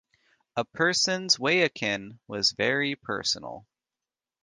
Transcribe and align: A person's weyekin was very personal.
A 0.55 0.65
person's 0.65 1.37
weyekin 1.37 2.17
was 2.25 2.53
very 2.53 2.95
personal. 2.95 3.67